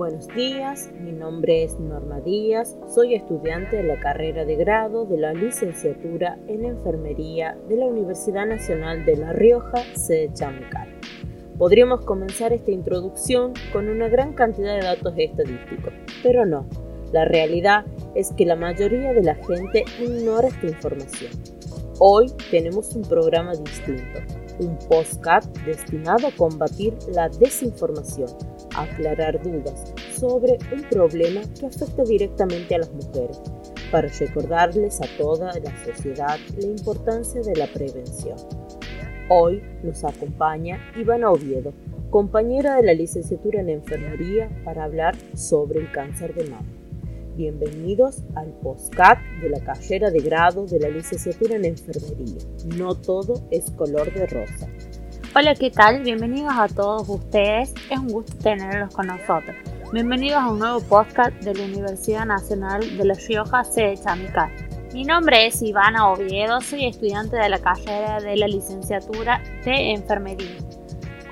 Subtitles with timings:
[0.00, 5.18] Buenos días, mi nombre es Norma Díaz, soy estudiante de la carrera de grado de
[5.18, 10.88] la licenciatura en enfermería de la Universidad Nacional de La Rioja, sede Chamucal.
[11.58, 16.66] Podríamos comenzar esta introducción con una gran cantidad de datos estadísticos, pero no,
[17.12, 21.32] la realidad es que la mayoría de la gente ignora esta información.
[21.98, 24.20] Hoy tenemos un programa distinto,
[24.60, 28.30] un podcast destinado a combatir la desinformación,
[28.74, 33.40] aclarar dudas sobre un problema que afecta directamente a las mujeres,
[33.90, 38.36] para recordarles a toda la sociedad la importancia de la prevención.
[39.28, 41.72] Hoy nos acompaña Ivana Oviedo,
[42.10, 46.66] compañera de la licenciatura en enfermería, para hablar sobre el cáncer de mama.
[47.36, 52.42] Bienvenidos al postcat de la carrera de grado de la licenciatura en enfermería.
[52.76, 54.68] No todo es color de rosa.
[55.32, 56.02] Hola, ¿qué tal?
[56.02, 57.72] Bienvenidos a todos ustedes.
[57.88, 59.54] Es un gusto tenerlos con nosotros.
[59.92, 64.50] Bienvenidos a un nuevo podcast de la Universidad Nacional de La Rioja, sede Chamical.
[64.92, 70.56] Mi nombre es Ivana Oviedo, soy estudiante de la carrera de la licenciatura de enfermería.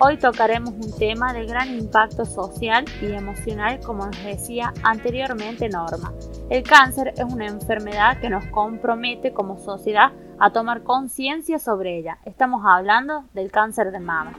[0.01, 6.15] Hoy tocaremos un tema de gran impacto social y emocional, como nos decía anteriormente Norma.
[6.49, 12.19] El cáncer es una enfermedad que nos compromete como sociedad a tomar conciencia sobre ella.
[12.25, 14.37] Estamos hablando del cáncer de mamas.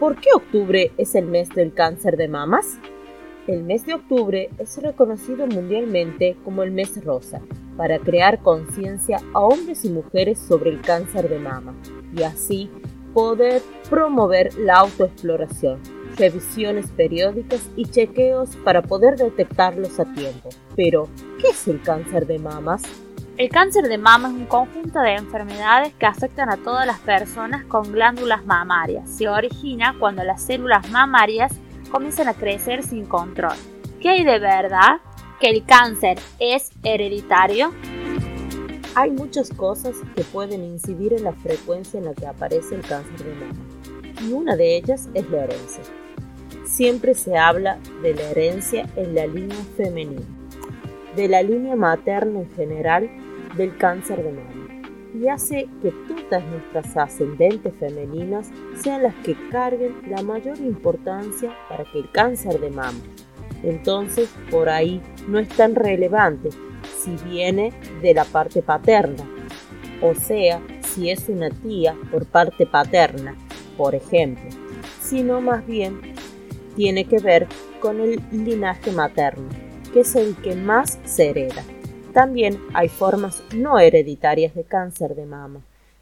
[0.00, 2.78] ¿Por qué octubre es el mes del cáncer de mamas?
[3.46, 7.42] El mes de octubre es reconocido mundialmente como el mes rosa,
[7.76, 11.74] para crear conciencia a hombres y mujeres sobre el cáncer de mama
[12.16, 12.70] y así
[13.18, 15.80] poder promover la autoexploración,
[16.16, 20.50] revisiones periódicas y chequeos para poder detectarlos a tiempo.
[20.76, 21.08] Pero,
[21.40, 22.84] ¿qué es el cáncer de mamas?
[23.36, 27.64] El cáncer de mama es un conjunto de enfermedades que afectan a todas las personas
[27.64, 29.10] con glándulas mamarias.
[29.10, 31.52] Se origina cuando las células mamarias
[31.90, 33.56] comienzan a crecer sin control.
[34.00, 35.00] ¿Qué hay de verdad?
[35.40, 37.72] ¿Que el cáncer es hereditario?
[39.00, 43.26] Hay muchas cosas que pueden incidir en la frecuencia en la que aparece el cáncer
[43.26, 43.64] de mama,
[44.20, 45.84] y una de ellas es la herencia.
[46.64, 50.26] Siempre se habla de la herencia en la línea femenina,
[51.14, 53.08] de la línea materna en general
[53.56, 54.82] del cáncer de mama,
[55.14, 58.50] y hace que todas nuestras ascendentes femeninas
[58.82, 62.98] sean las que carguen la mayor importancia para que el cáncer de mama.
[63.62, 66.50] Entonces, por ahí no es tan relevante
[66.98, 67.72] si viene
[68.02, 69.24] de la parte paterna,
[70.02, 73.36] o sea, si es una tía por parte paterna,
[73.76, 74.48] por ejemplo,
[75.00, 76.00] sino más bien
[76.76, 77.46] tiene que ver
[77.80, 79.48] con el linaje materno,
[79.92, 81.62] que es el que más se hereda.
[82.12, 85.60] También hay formas no hereditarias de cáncer de mama,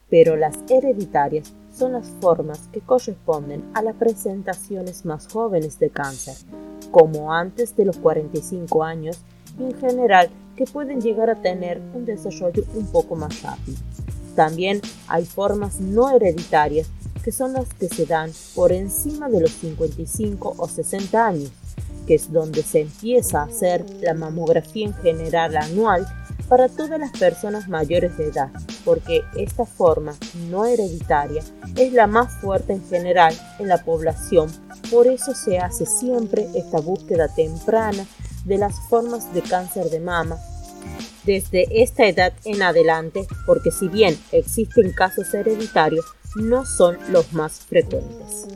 [0.09, 6.35] pero las hereditarias son las formas que corresponden a las presentaciones más jóvenes de cáncer,
[6.91, 9.21] como antes de los 45 años
[9.59, 13.79] en general que pueden llegar a tener un desarrollo un poco más rápido.
[14.35, 16.89] También hay formas no hereditarias
[17.23, 21.51] que son las que se dan por encima de los 55 o 60 años,
[22.07, 26.07] que es donde se empieza a hacer la mamografía en general anual
[26.49, 28.51] para todas las personas mayores de edad,
[28.85, 30.15] porque esta forma
[30.49, 31.43] no hereditaria
[31.75, 34.49] es la más fuerte en general en la población,
[34.91, 38.07] por eso se hace siempre esta búsqueda temprana
[38.47, 40.39] de las formas de cáncer de mama
[41.25, 47.61] desde esta edad en adelante, porque si bien existen casos hereditarios, no son los más
[47.67, 48.47] frecuentes.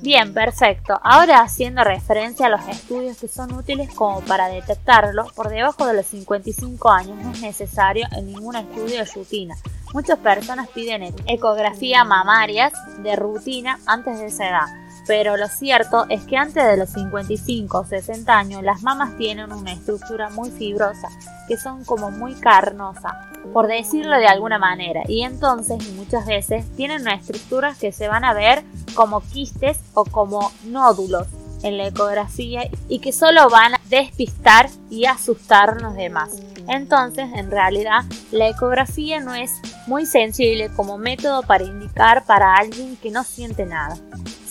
[0.00, 0.98] Bien, perfecto.
[1.02, 5.94] Ahora haciendo referencia a los estudios que son útiles como para detectarlo, por debajo de
[5.94, 9.56] los 55 años no es necesario en ningún estudio de rutina.
[9.92, 12.72] Muchas personas piden ecografía mamarias
[13.02, 17.78] de rutina antes de esa edad pero lo cierto es que antes de los 55
[17.78, 21.08] o 60 años las mamas tienen una estructura muy fibrosa,
[21.48, 27.02] que son como muy carnosa, por decirlo de alguna manera, y entonces muchas veces tienen
[27.02, 28.62] una estructura que se van a ver
[28.94, 31.26] como quistes o como nódulos
[31.62, 36.30] en la ecografía y que solo van a despistar y asustarnos de más.
[36.68, 39.52] Entonces, en realidad, la ecografía no es
[39.86, 43.96] muy sensible como método para indicar para alguien que no siente nada.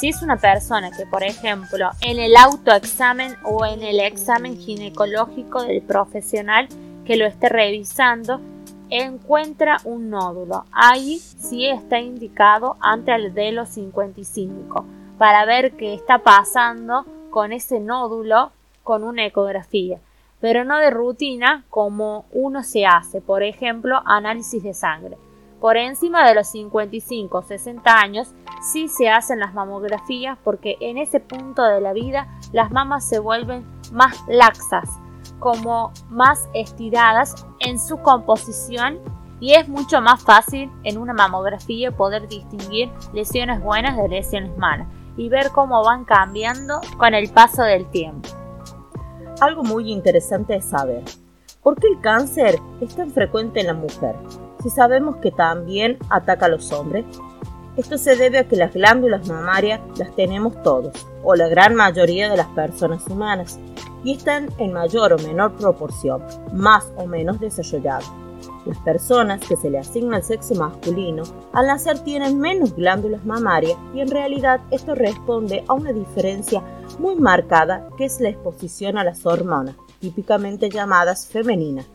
[0.01, 5.61] Si es una persona que, por ejemplo, en el autoexamen o en el examen ginecológico
[5.61, 6.67] del profesional
[7.05, 8.41] que lo esté revisando,
[8.89, 10.65] encuentra un nódulo.
[10.71, 14.85] Ahí sí está indicado antes el de los 55
[15.19, 18.51] para ver qué está pasando con ese nódulo
[18.81, 19.99] con una ecografía,
[20.39, 25.15] pero no de rutina como uno se hace, por ejemplo, análisis de sangre.
[25.61, 30.97] Por encima de los 55 o 60 años sí se hacen las mamografías porque en
[30.97, 34.89] ese punto de la vida las mamas se vuelven más laxas,
[35.37, 38.97] como más estiradas en su composición
[39.39, 44.87] y es mucho más fácil en una mamografía poder distinguir lesiones buenas de lesiones malas
[45.15, 48.27] y ver cómo van cambiando con el paso del tiempo.
[49.39, 51.03] Algo muy interesante es saber
[51.61, 54.15] por qué el cáncer es tan frecuente en la mujer,
[54.61, 57.05] si sabemos que también ataca a los hombres.
[57.77, 60.93] Esto se debe a que las glándulas mamarias las tenemos todos,
[61.23, 63.59] o la gran mayoría de las personas humanas,
[64.03, 66.21] y están en mayor o menor proporción,
[66.53, 68.11] más o menos desarrolladas.
[68.65, 71.23] Las personas que se le asigna el sexo masculino
[71.53, 76.63] al nacer tienen menos glándulas mamarias y en realidad esto responde a una diferencia
[76.99, 81.87] muy marcada que es la exposición a las hormonas, típicamente llamadas femeninas,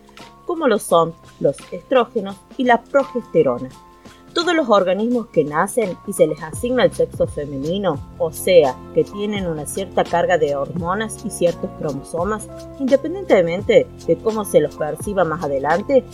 [0.46, 3.69] como lo son los estrógenos y la progesterona.
[4.32, 9.02] Todos los organismos que nacen y se les asigna el sexo femenino, o sea, que
[9.02, 12.46] tienen una cierta carga de hormonas y ciertos cromosomas,
[12.78, 16.04] independientemente de cómo se los perciba más adelante,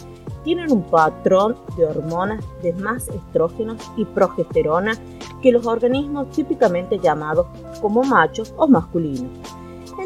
[0.45, 4.93] tienen un patrón de hormonas de más estrógenos y progesterona
[5.43, 7.47] que los organismos típicamente llamados
[7.81, 9.31] como machos o masculinos.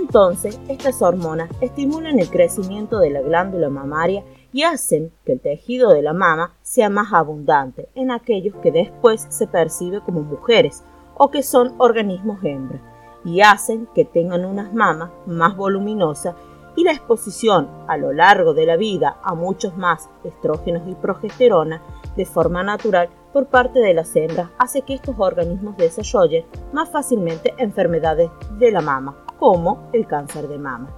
[0.06, 4.22] Entonces, estas hormonas estimulan el crecimiento de la glándula mamaria
[4.52, 9.26] y hacen que el tejido de la mama sea más abundante en aquellos que después
[9.30, 10.84] se percibe como mujeres
[11.16, 12.80] o que son organismos hembra
[13.24, 16.36] y hacen que tengan unas mamas más voluminosas
[16.76, 21.82] y la exposición a lo largo de la vida a muchos más estrógenos y progesterona
[22.16, 27.54] de forma natural por parte de las hembras hace que estos organismos desarrollen más fácilmente
[27.58, 28.30] enfermedades
[28.60, 30.88] de la mama, como el cáncer de mama.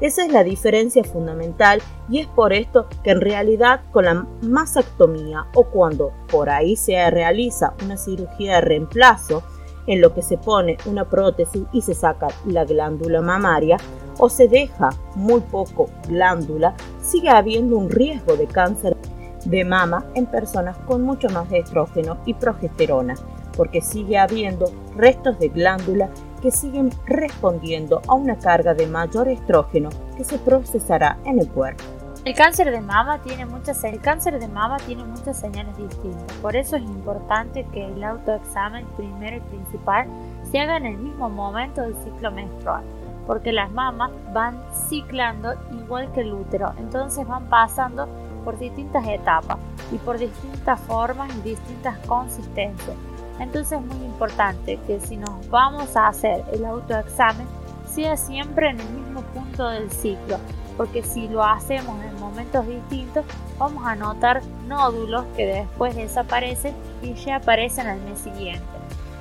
[0.00, 1.80] Esa es la diferencia fundamental
[2.10, 7.10] y es por esto que en realidad con la masectomía o cuando por ahí se
[7.10, 9.42] realiza una cirugía de reemplazo
[9.86, 13.78] en lo que se pone una prótesis y se saca la glándula mamaria,
[14.18, 18.96] o se deja muy poco glándula, sigue habiendo un riesgo de cáncer
[19.44, 23.14] de mama en personas con mucho más estrógeno y progesterona,
[23.56, 24.66] porque sigue habiendo
[24.96, 26.10] restos de glándula
[26.40, 31.84] que siguen respondiendo a una carga de mayor estrógeno que se procesará en el cuerpo.
[32.24, 36.36] El cáncer de mama tiene muchas el cáncer de mama tiene muchas señales distintas.
[36.42, 40.08] Por eso es importante que el autoexamen primero y principal
[40.50, 42.82] se haga en el mismo momento del ciclo menstrual
[43.26, 48.08] porque las mamas van ciclando igual que el útero, entonces van pasando
[48.44, 49.58] por distintas etapas
[49.90, 52.96] y por distintas formas y distintas consistencias.
[53.38, 57.46] Entonces es muy importante que si nos vamos a hacer el autoexamen
[57.92, 60.38] sea siempre en el mismo punto del ciclo,
[60.76, 63.24] porque si lo hacemos en momentos distintos
[63.58, 68.64] vamos a notar nódulos que después desaparecen y ya aparecen al mes siguiente,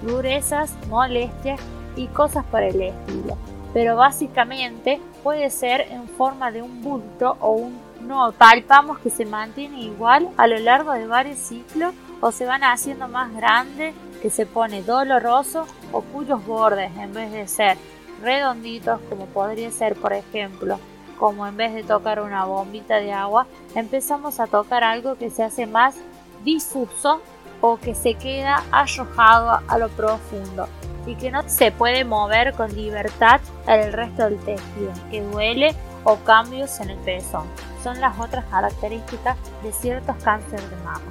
[0.01, 1.59] durezas, molestias
[1.95, 3.37] y cosas por el estilo.
[3.73, 9.25] Pero básicamente puede ser en forma de un bulto o un no palpamos que se
[9.25, 14.29] mantiene igual a lo largo de varios ciclos o se van haciendo más grandes que
[14.29, 17.77] se pone doloroso o cuyos bordes en vez de ser
[18.21, 20.79] redonditos como podría ser por ejemplo
[21.19, 25.43] como en vez de tocar una bombita de agua empezamos a tocar algo que se
[25.43, 25.95] hace más
[26.43, 27.21] difuso
[27.61, 30.67] o que se queda arrojado a lo profundo
[31.05, 36.17] y que no se puede mover con libertad el resto del tejido, que duele o
[36.17, 37.47] cambios en el pezón.
[37.83, 41.01] Son las otras características de ciertos cánceres de mama.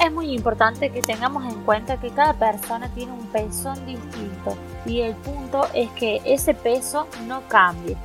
[0.00, 5.02] Es muy importante que tengamos en cuenta que cada persona tiene un pezón distinto y
[5.02, 7.98] el punto es que ese peso no cambie.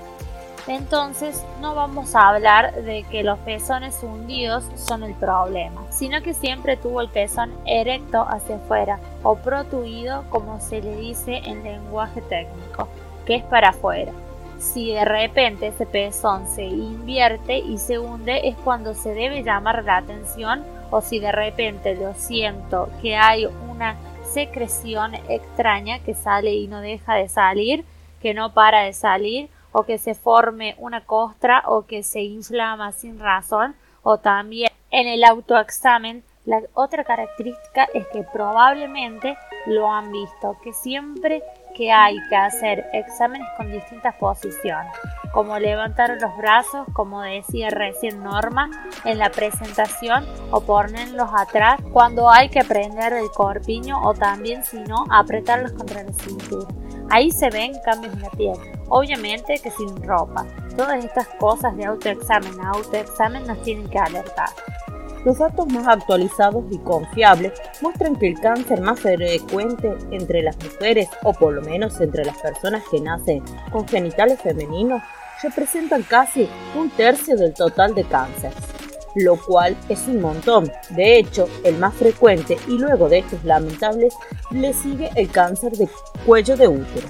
[0.68, 6.34] Entonces no vamos a hablar de que los pezones hundidos son el problema, sino que
[6.34, 12.22] siempre tuvo el pezón erecto hacia afuera o protuido como se le dice en lenguaje
[12.24, 12.90] técnico,
[13.26, 14.12] que es para afuera.
[14.58, 19.84] Si de repente ese pezón se invierte y se hunde es cuando se debe llamar
[19.86, 26.54] la atención o si de repente lo siento que hay una secreción extraña que sale
[26.54, 27.86] y no deja de salir,
[28.22, 32.92] que no para de salir o que se forme una costra o que se inflama
[32.92, 40.12] sin razón o también en el autoexamen la otra característica es que probablemente lo han
[40.12, 41.42] visto, que siempre
[41.76, 44.92] que hay que hacer exámenes con distintas posiciones,
[45.32, 48.70] como levantar los brazos, como decía recién Norma
[49.04, 54.80] en la presentación, o ponerlos atrás cuando hay que prender el corpiño o también si
[54.80, 56.68] no apretarlos contra la cintura.
[57.12, 58.58] Ahí se ven cambios en la piel,
[58.90, 60.46] obviamente que sin ropa.
[60.76, 64.50] Todas estas cosas de autoexamen a autoexamen nos tienen que alertar.
[65.26, 71.10] Los datos más actualizados y confiables muestran que el cáncer más frecuente entre las mujeres,
[71.24, 75.02] o por lo menos entre las personas que nacen con genitales femeninos,
[75.42, 78.52] representan casi un tercio del total de cáncer,
[79.16, 80.72] lo cual es un montón.
[80.92, 84.14] De hecho, el más frecuente y luego de estos lamentables
[84.52, 85.90] le sigue el cáncer de
[86.24, 87.08] cuello de útero.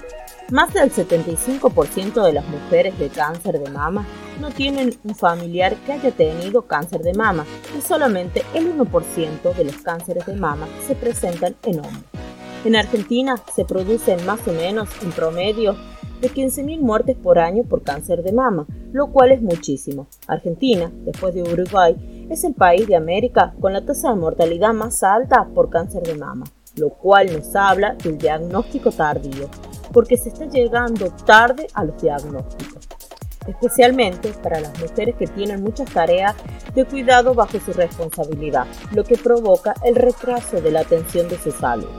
[0.51, 4.05] Más del 75% de las mujeres de cáncer de mama
[4.39, 7.45] no tienen un familiar que haya tenido cáncer de mama
[7.77, 12.03] y solamente el 1% de los cánceres de mama se presentan en hombres.
[12.63, 15.75] En Argentina se producen más o menos en promedio
[16.21, 20.07] de 15.000 muertes por año por cáncer de mama, lo cual es muchísimo.
[20.27, 25.03] Argentina, después de Uruguay, es el país de América con la tasa de mortalidad más
[25.03, 26.45] alta por cáncer de mama,
[26.77, 29.49] lo cual nos habla del diagnóstico tardío,
[29.93, 32.74] porque se está llegando tarde a los diagnósticos,
[33.47, 36.35] especialmente para las mujeres que tienen muchas tareas
[36.73, 41.51] de cuidado bajo su responsabilidad, lo que provoca el retraso de la atención de su
[41.51, 41.89] salud.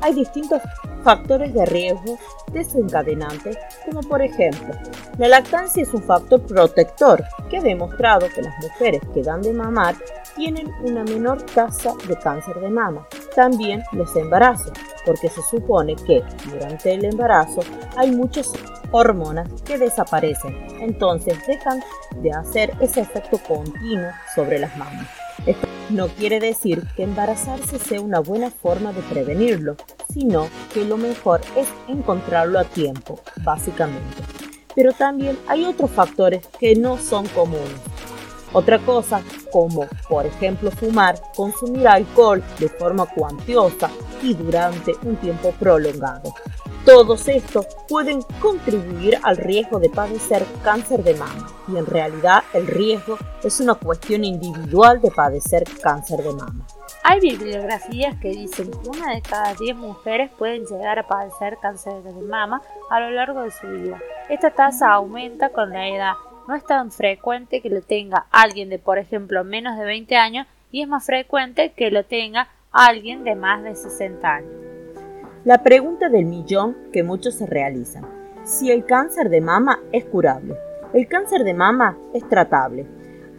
[0.00, 0.60] Hay distintos
[1.02, 2.18] factores de riesgo
[2.52, 4.74] desencadenantes, como por ejemplo,
[5.18, 9.52] la lactancia es un factor protector que ha demostrado que las mujeres que dan de
[9.52, 9.94] mamar
[10.34, 13.06] tienen una menor tasa de cáncer de mama.
[13.36, 14.72] También los embarazos,
[15.04, 17.60] porque se supone que durante el embarazo
[17.94, 18.50] hay muchas
[18.92, 21.82] hormonas que desaparecen, entonces dejan
[22.22, 25.06] de hacer ese efecto continuo sobre las mamas.
[25.44, 29.76] Esto no quiere decir que embarazarse sea una buena forma de prevenirlo,
[30.14, 34.16] sino que lo mejor es encontrarlo a tiempo, básicamente.
[34.74, 37.82] Pero también hay otros factores que no son comunes.
[38.54, 43.90] Otra cosa, como por ejemplo fumar, consumir alcohol de forma cuantiosa
[44.22, 46.32] y durante un tiempo prolongado.
[46.84, 52.66] Todos estos pueden contribuir al riesgo de padecer cáncer de mama y en realidad el
[52.68, 56.64] riesgo es una cuestión individual de padecer cáncer de mama.
[57.02, 62.02] Hay bibliografías que dicen que una de cada 10 mujeres pueden llegar a padecer cáncer
[62.02, 64.00] de mama a lo largo de su vida.
[64.28, 66.12] Esta tasa aumenta con la edad.
[66.48, 70.46] No es tan frecuente que lo tenga alguien de, por ejemplo, menos de 20 años
[70.70, 74.52] y es más frecuente que lo tenga alguien de más de 60 años.
[75.44, 78.04] La pregunta del millón que muchos se realizan.
[78.44, 80.56] Si el cáncer de mama es curable.
[80.92, 82.86] El cáncer de mama es tratable.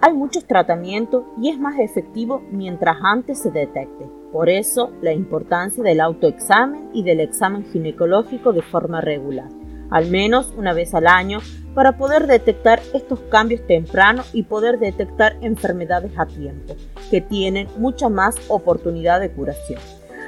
[0.02, 4.06] Hay muchos tratamientos y es más efectivo mientras antes se detecte.
[4.32, 9.50] Por eso, la importancia del autoexamen y del examen ginecológico de forma regular,
[9.90, 11.40] al menos una vez al año,
[11.74, 16.76] para poder detectar estos cambios tempranos y poder detectar enfermedades a tiempo,
[17.12, 19.80] que tienen mucha más oportunidad de curación.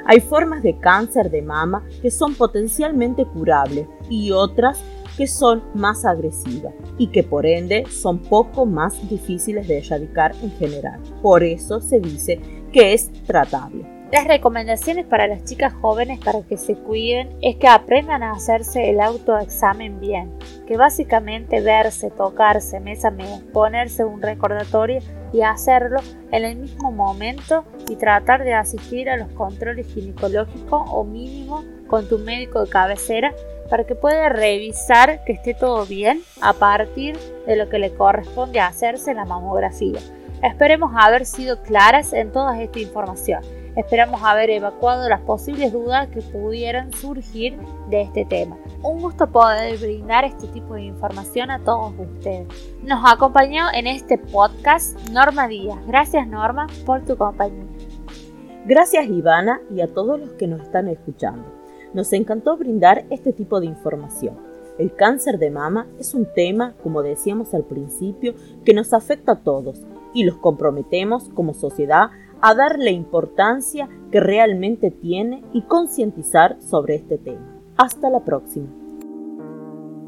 [0.06, 4.82] Hay formas de cáncer de mama que son potencialmente curables y otras
[5.18, 10.52] que son más agresivas y que por ende son poco más difíciles de erradicar en
[10.52, 11.02] general.
[11.22, 12.40] Por eso se dice
[12.72, 13.99] que es tratable.
[14.12, 18.90] Las recomendaciones para las chicas jóvenes para que se cuiden es que aprendan a hacerse
[18.90, 20.32] el autoexamen bien,
[20.68, 23.14] que básicamente verse, tocarse mes a
[23.54, 25.00] ponerse un recordatorio
[25.32, 26.00] y hacerlo
[26.32, 32.10] en el mismo momento y tratar de asistir a los controles ginecológicos o mínimo con
[32.10, 33.32] tu médico de cabecera
[33.70, 38.60] para que pueda revisar que esté todo bien a partir de lo que le corresponde
[38.60, 40.00] hacerse la mamografía.
[40.42, 43.59] Esperemos haber sido claras en toda esta información.
[43.76, 47.58] Esperamos haber evacuado las posibles dudas que pudieran surgir
[47.90, 48.58] de este tema.
[48.82, 52.48] Un gusto poder brindar este tipo de información a todos ustedes.
[52.84, 55.78] Nos acompañó en este podcast Norma Díaz.
[55.88, 57.66] Gracias Norma por tu compañía.
[58.66, 61.46] Gracias Ivana y a todos los que nos están escuchando.
[61.94, 64.38] Nos encantó brindar este tipo de información.
[64.78, 68.34] El cáncer de mama es un tema, como decíamos al principio,
[68.64, 69.82] que nos afecta a todos
[70.14, 77.18] y los comprometemos como sociedad a darle importancia que realmente tiene y concientizar sobre este
[77.18, 77.62] tema.
[77.78, 78.79] Hasta la próxima.